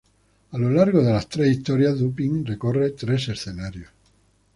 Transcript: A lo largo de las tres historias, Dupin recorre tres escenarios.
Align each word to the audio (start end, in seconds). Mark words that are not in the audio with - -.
A 0.49 0.57
lo 0.57 0.71
largo 0.71 1.03
de 1.03 1.13
las 1.13 1.29
tres 1.29 1.51
historias, 1.55 1.99
Dupin 1.99 2.43
recorre 2.43 2.89
tres 2.89 3.29
escenarios. 3.29 3.91